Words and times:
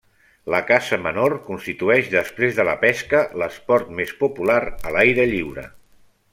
La 0.51 0.61
caça 0.69 0.97
menor 1.07 1.35
constitueix, 1.49 2.09
després 2.15 2.57
de 2.61 2.67
la 2.69 2.75
pesca, 2.87 3.23
l'esport 3.43 3.95
més 4.01 4.15
popular 4.25 4.59
a 4.73 4.97
l'aire 4.99 5.31
lliure. 5.37 5.69